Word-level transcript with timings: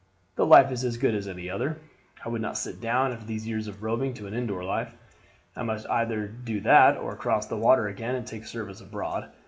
The 0.35 0.47
life 0.47 0.71
is 0.71 0.83
as 0.83 0.97
good 0.97 1.13
as 1.13 1.27
any 1.27 1.47
other. 1.47 1.77
I 2.25 2.29
would 2.29 2.41
not 2.41 2.57
sit 2.57 2.81
down, 2.81 3.11
after 3.11 3.23
these 3.27 3.45
years 3.47 3.67
of 3.67 3.83
roving, 3.83 4.15
to 4.15 4.25
an 4.25 4.33
indoor 4.33 4.63
life. 4.63 4.95
I 5.55 5.61
must 5.61 5.87
either 5.91 6.25
do 6.27 6.59
that 6.61 6.97
or 6.97 7.15
cross 7.15 7.45
the 7.45 7.55
water 7.57 7.87
again 7.87 8.15
and 8.15 8.25
take 8.25 8.45
service 8.47 8.81
abroad. 8.81 9.29